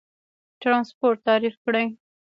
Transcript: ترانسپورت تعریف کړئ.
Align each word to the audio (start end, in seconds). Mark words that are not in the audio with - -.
ترانسپورت 0.61 1.17
تعریف 1.27 1.55
کړئ. 1.65 1.85